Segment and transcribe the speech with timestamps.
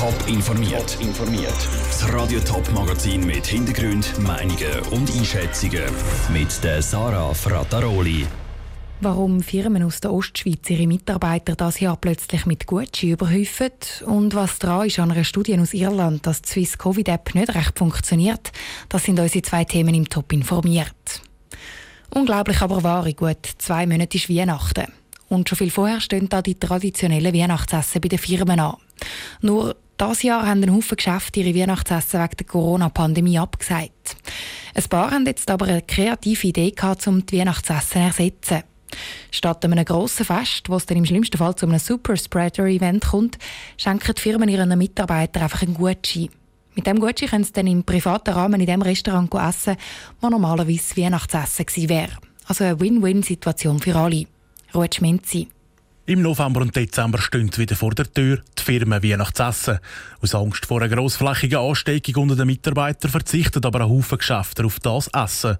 [0.00, 0.96] Top informiert.
[0.98, 1.68] informiert.
[1.90, 5.84] Das Radio Top Magazin mit Hintergrund, Meinungen und Einschätzungen
[6.32, 8.26] mit der Sarah Frataroli.
[9.02, 13.72] Warum Firmen aus der Ostschweiz ihre Mitarbeiter das Jahr plötzlich mit Gucci überhäufen
[14.06, 17.54] und was dran ist an einer Studie aus Irland, dass die Swiss Covid App nicht
[17.54, 18.52] recht funktioniert,
[18.88, 21.20] das sind unsere zwei Themen im Top informiert.
[22.08, 24.86] Unglaublich aber wahr, gut zwei Monate ist Weihnachten.
[25.28, 28.76] Und schon viel vorher stehen da die traditionellen Weihnachtsessen bei den Firmen an.
[29.42, 34.16] Nur dieses Jahr haben ein Haufen Geschäfte ihre Weihnachtsessen wegen der Corona-Pandemie abgesagt.
[34.74, 38.62] Ein paar haben jetzt aber eine kreative Idee gehabt, um die Weihnachtsessen zu ersetzen.
[39.30, 43.38] Statt einem grossen Fest, wo es dann im schlimmsten Fall zu einem Super-Spreader-Event kommt,
[43.76, 46.30] schenken die Firmen ihren Mitarbeitern einfach einen Gutschein.
[46.74, 49.76] Mit dem Gutschein können sie dann im privaten Rahmen in dem Restaurant essen,
[50.20, 52.12] wo normalerweise Weihnachtsessen gewesen wäre.
[52.46, 54.26] Also eine Win-Win-Situation für alle.
[54.74, 55.48] Ruhe Schminzi.
[56.10, 59.78] Im November und Dezember stehen wieder vor der Tür die Firmen Weihnachtsessen.
[60.20, 64.80] Aus Angst vor einer grossflächigen Ansteckung unter den Mitarbeitern verzichten aber ein Haufen Geschäfte auf
[64.80, 65.56] das Essen.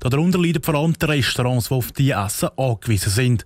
[0.00, 3.44] Darunter leiden vor allem die Restaurants, die auf diese Essen angewiesen sind.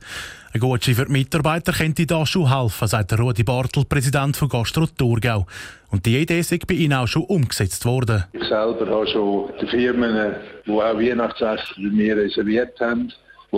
[0.53, 4.49] Ein Gutschein für die Mitarbeiter könnte da schon helfen, sagt der Rudi Bartel, Präsident von
[4.49, 5.49] Gastro Thurgau.
[5.91, 8.27] Und die Idee ist bei Ihnen auch schon umgesetzt worden.
[8.33, 13.13] Ich selber habe schon die Firmen, die auch Weihnachtsessen bei mir reserviert haben,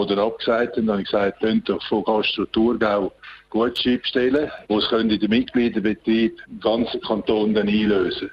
[0.05, 3.13] die dann abgesagt haben, habe ich gesagt, könnt doch von Gastro Thurgau
[3.51, 8.31] Gutschein bestellen, wo es in den Mitgliederbetrieb im ganzen Kanton dann einlösen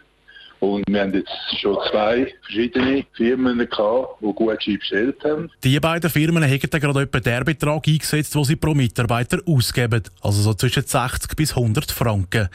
[0.64, 5.52] und wir haben jetzt schon zwei verschiedene Firmen gehabt, die Gutschein bestellt haben.
[5.62, 10.04] Die beiden Firmen haben gerade etwa den Betrag eingesetzt, den sie pro Mitarbeiter ausgeben.
[10.22, 12.48] Also so zwischen 60 bis 100 Franken.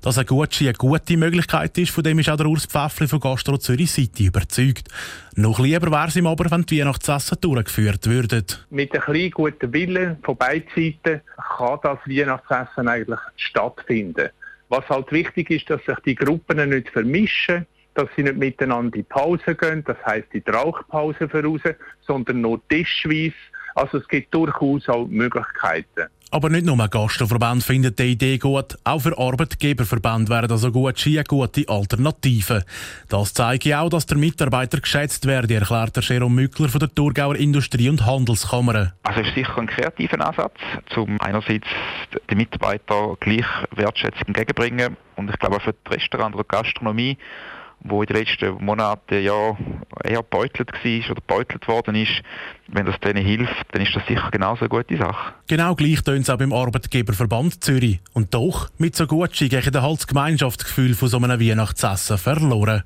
[0.00, 3.18] Dass ein Gutschein eine gute Möglichkeit ist, von dem ist auch der Urs Pfäffli von
[3.18, 4.88] Gastro Zürich City überzeugt.
[5.34, 8.44] Noch lieber wäre es ihm aber, wenn die Weihnachtsessen durchgeführt würden.
[8.70, 11.20] Mit einem kleinen guten Willen von beiden Seiten
[11.58, 14.28] kann das Weihnachtsessen eigentlich stattfinden.
[14.68, 19.02] Was halt wichtig ist, dass sich die Gruppen nicht vermischen, dass sie nicht miteinander in
[19.02, 21.62] die Pause gehen, das heißt die Rauchpause voraus,
[22.00, 23.34] sondern nur tischweise.
[23.74, 26.08] Also es gibt durchaus auch Möglichkeiten.
[26.30, 31.22] Aber nicht nur Gastverband findet die Idee gut, auch für Arbeitgeberverband wären also gut eine
[31.22, 32.64] gute Alternative.
[33.08, 37.36] Das zeigt auch, dass der Mitarbeiter geschätzt werde, erklärt der Jerome Mückler von der Thurgauer
[37.36, 38.92] Industrie- und Handelskammer.
[39.04, 40.58] Also ist sicher ein kreativer Ansatz,
[40.96, 41.68] um einerseits
[42.28, 47.16] den Mitarbeiter gleich Wertschätzung entgegenbringen und ich glaube auch für die Restaurant oder Gastronomie
[47.80, 49.56] wo in den letzten Monaten ja
[50.04, 52.22] eher beutelt war oder beutelt worden ist,
[52.68, 55.34] wenn das denen hilft, dann ist das sicher genauso eine gute Sache.
[55.46, 58.00] Genau gleich tun es auch beim Arbeitgeberverband Zürich.
[58.12, 62.82] Und doch, mit so Gutschein gegen halt das Gemeinschaftsgefühl von so einem Weihnachtsessen verloren.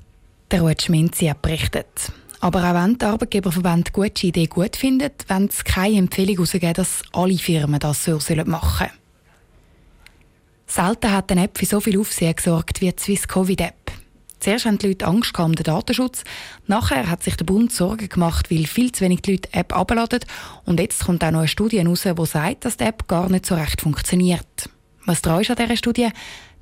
[0.51, 2.11] Der Ruud Schminzi hat berichtet.
[2.39, 7.03] Aber auch wenn der Arbeitgeberverband gute Idee gut findet, wenn es keine Empfehlung herausgeben, dass
[7.13, 8.91] alle Firmen das so machen sollen.
[10.65, 13.80] Selten hat eine App für so viel Aufsehen gesorgt wie die Swiss Covid App.
[14.41, 16.23] Zuerst haben die Leute Angst um den Datenschutz.
[16.65, 20.21] Nachher hat sich der Bund Sorgen gemacht, weil viel zu wenig Leute die App abladen.
[20.65, 23.45] Und jetzt kommt auch noch eine Studie raus, die sagt, dass die App gar nicht
[23.45, 24.67] so recht funktioniert.
[25.05, 26.09] Was dran ist an dieser Studie?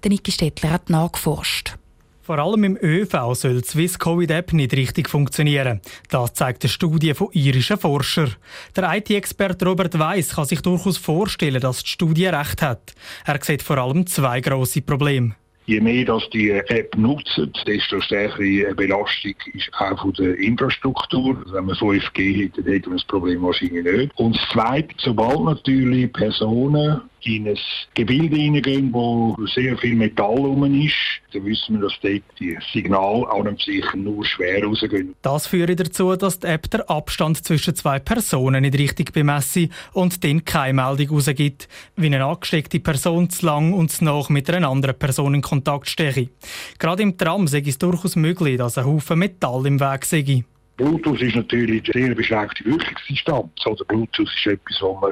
[0.03, 1.75] Der Niki Stettler hat nachgeforscht.
[2.21, 5.79] Vor allem im ÖV soll die Swiss Covid App nicht richtig funktionieren.
[6.09, 8.35] Das zeigt eine Studie von irischen Forschern.
[8.75, 12.93] Der IT-Experte Robert Weiss kann sich durchaus vorstellen, dass die Studie recht hat.
[13.25, 15.35] Er sieht vor allem zwei grosse Probleme.
[15.69, 21.37] Je mehr dass die App nutzen, desto stärkere Belastung ist auch von der Infrastruktur.
[21.37, 24.17] Also wenn man 5G hätte, hätte man das Problem wahrscheinlich nicht.
[24.17, 27.57] Und das Zweite, sobald natürlich Personen in ein
[27.93, 30.95] Gebilde hineingehen, wo sehr viel Metall rum ist,
[31.33, 35.15] dann wissen wir, dass dort die Signale an und sich nur schwer rausgehen.
[35.21, 40.23] Das führt dazu, dass die App der Abstand zwischen zwei Personen nicht richtig bemessen und
[40.23, 44.69] dann keine Meldung rausgibt, wie eine angesteckte Person zu lang und zu nach mit einer
[44.69, 46.29] anderen Person in Kontakt stehe.
[46.77, 50.43] Gerade im Tram sei es durchaus möglich, dass ein Haufen Metall im Weg sei.
[50.79, 53.65] Bluetooth ist natürlich eine sehr beschränkte Wirkungsdistanz.
[53.65, 55.11] Oder Bluetooth ist etwas, wo man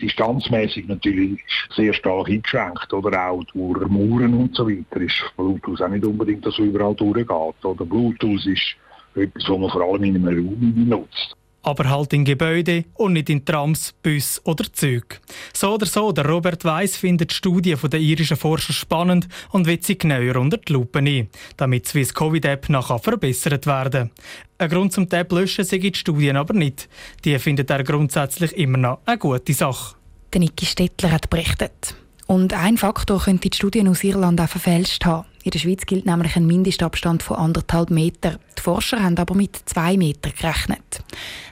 [0.00, 1.40] distanzmäßig natürlich
[1.74, 2.92] sehr stark eingeschränkt.
[2.92, 7.64] Oder auch durch Mauern und so weiter ist Bluetooth auch nicht unbedingt, dass überall durchgeht.
[7.64, 8.76] Oder Bluetooth ist
[9.14, 13.30] etwas, was man vor allem in einem Raum nutzt aber halt in Gebäude und nicht
[13.30, 15.16] in Trams, Bus oder Züge.
[15.52, 19.84] So oder so, der Robert Weiss findet die Studie der irischen Forscher spannend und wird
[19.84, 24.10] sie genauer unter die Lupe nehmen, damit die Swiss Covid App nachher verbessert werden.
[24.58, 26.88] Ein Grund zum Tab löschen sind die Studien aber nicht.
[27.24, 29.96] Die findet er grundsätzlich immer noch eine gute Sache.
[30.34, 31.96] Niki Stettler hat berichtet.
[32.26, 35.26] Und ein Faktor könnte die Studien aus Irland auch verfälscht haben.
[35.42, 38.38] In der Schweiz gilt nämlich ein Mindestabstand von anderthalb Meter.
[38.58, 41.02] Die Forscher haben aber mit zwei Metern gerechnet.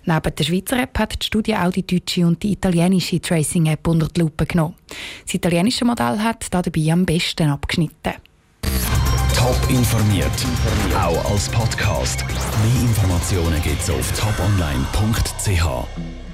[0.05, 4.09] Neben der Schweizer App hat die Studie auch die deutsche und die italienische Tracing-App unter
[4.09, 4.75] die Lupe genommen.
[5.25, 8.15] Das italienische Modell hat dabei am besten abgeschnitten.
[9.35, 10.31] Top informiert,
[10.95, 12.27] auch als Podcast.
[12.27, 16.28] Mehr Informationen gibt's auf toponline.ch.